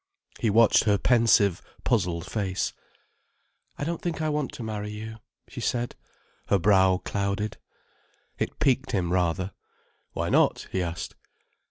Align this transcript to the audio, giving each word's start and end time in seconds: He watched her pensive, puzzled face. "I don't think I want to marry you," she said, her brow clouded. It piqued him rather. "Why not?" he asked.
He 0.39 0.49
watched 0.49 0.85
her 0.85 0.97
pensive, 0.97 1.61
puzzled 1.83 2.25
face. 2.25 2.73
"I 3.77 3.83
don't 3.83 4.01
think 4.01 4.19
I 4.19 4.29
want 4.29 4.51
to 4.53 4.63
marry 4.63 4.89
you," 4.89 5.17
she 5.47 5.61
said, 5.61 5.95
her 6.47 6.57
brow 6.57 6.97
clouded. 6.97 7.57
It 8.39 8.57
piqued 8.57 8.93
him 8.93 9.13
rather. 9.13 9.51
"Why 10.13 10.29
not?" 10.29 10.67
he 10.71 10.81
asked. 10.81 11.13